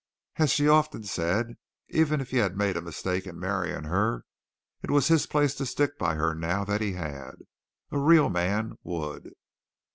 [0.37, 1.57] As she often said,
[1.89, 4.25] even if he had made a mistake in marrying her,
[4.81, 7.35] it was his place to stick by her now that he had.
[7.91, 9.31] A real man would.